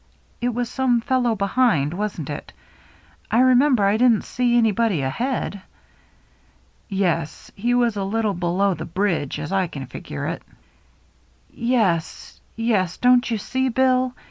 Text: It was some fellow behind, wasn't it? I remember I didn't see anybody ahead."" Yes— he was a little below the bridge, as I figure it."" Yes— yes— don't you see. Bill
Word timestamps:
It 0.41 0.49
was 0.55 0.67
some 0.67 0.99
fellow 0.99 1.35
behind, 1.35 1.93
wasn't 1.93 2.31
it? 2.31 2.53
I 3.29 3.37
remember 3.41 3.85
I 3.85 3.97
didn't 3.97 4.23
see 4.23 4.57
anybody 4.57 5.03
ahead."" 5.03 5.61
Yes— 6.89 7.51
he 7.55 7.75
was 7.75 7.95
a 7.97 8.03
little 8.03 8.33
below 8.33 8.73
the 8.73 8.83
bridge, 8.85 9.39
as 9.39 9.51
I 9.51 9.67
figure 9.67 10.25
it."" 10.25 10.41
Yes— 11.53 12.41
yes— 12.55 12.97
don't 13.05 13.29
you 13.29 13.37
see. 13.37 13.69
Bill 13.69 14.15